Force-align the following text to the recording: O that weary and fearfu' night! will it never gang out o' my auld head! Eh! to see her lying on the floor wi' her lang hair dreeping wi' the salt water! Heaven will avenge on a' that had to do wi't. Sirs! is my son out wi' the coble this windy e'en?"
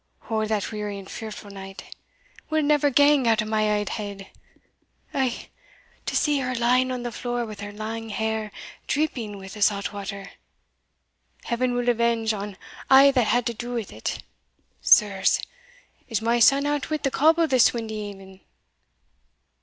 O 0.31 0.45
that 0.47 0.71
weary 0.71 0.97
and 0.97 1.07
fearfu' 1.07 1.51
night! 1.51 1.95
will 2.49 2.57
it 2.61 2.65
never 2.65 2.89
gang 2.89 3.27
out 3.27 3.43
o' 3.43 3.45
my 3.45 3.69
auld 3.69 3.89
head! 3.89 4.31
Eh! 5.13 5.31
to 6.07 6.15
see 6.15 6.39
her 6.39 6.55
lying 6.55 6.91
on 6.91 7.03
the 7.03 7.11
floor 7.11 7.45
wi' 7.45 7.53
her 7.63 7.71
lang 7.71 8.09
hair 8.09 8.51
dreeping 8.87 9.37
wi' 9.37 9.47
the 9.47 9.61
salt 9.61 9.93
water! 9.93 10.31
Heaven 11.43 11.75
will 11.75 11.87
avenge 11.87 12.33
on 12.33 12.57
a' 12.89 13.11
that 13.11 13.27
had 13.27 13.45
to 13.45 13.53
do 13.53 13.75
wi't. 13.75 14.23
Sirs! 14.81 15.39
is 16.09 16.19
my 16.19 16.39
son 16.39 16.65
out 16.65 16.89
wi' 16.89 16.97
the 16.97 17.11
coble 17.11 17.45
this 17.45 17.71
windy 17.71 17.99
e'en?" 18.09 18.41